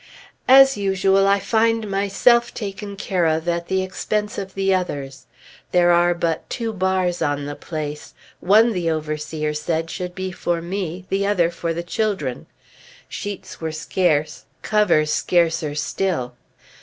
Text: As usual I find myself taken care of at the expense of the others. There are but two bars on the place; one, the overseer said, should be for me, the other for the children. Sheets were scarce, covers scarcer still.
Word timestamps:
As 0.47 0.77
usual 0.77 1.27
I 1.27 1.39
find 1.39 1.87
myself 1.87 2.55
taken 2.55 2.95
care 2.95 3.27
of 3.27 3.47
at 3.47 3.67
the 3.67 3.83
expense 3.83 4.39
of 4.39 4.55
the 4.55 4.73
others. 4.73 5.27
There 5.73 5.91
are 5.91 6.15
but 6.15 6.49
two 6.49 6.73
bars 6.73 7.21
on 7.21 7.45
the 7.45 7.53
place; 7.55 8.15
one, 8.39 8.71
the 8.73 8.89
overseer 8.89 9.53
said, 9.53 9.91
should 9.91 10.15
be 10.15 10.31
for 10.31 10.59
me, 10.59 11.05
the 11.09 11.27
other 11.27 11.51
for 11.51 11.71
the 11.71 11.83
children. 11.83 12.47
Sheets 13.07 13.61
were 13.61 13.71
scarce, 13.71 14.45
covers 14.63 15.13
scarcer 15.13 15.75
still. 15.75 16.33